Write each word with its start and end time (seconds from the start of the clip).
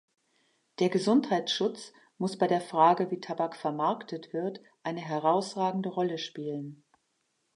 Der 0.79 0.89
Gesundheitsschutz 0.89 1.93
muss 2.17 2.35
bei 2.35 2.47
der 2.47 2.59
Frage, 2.59 3.11
wie 3.11 3.19
Tabak 3.19 3.55
vermarktet 3.55 4.33
wird, 4.33 4.59
eine 4.81 4.99
herausragende 5.01 5.89
Rolle 5.89 6.17
spielen. 6.17 6.83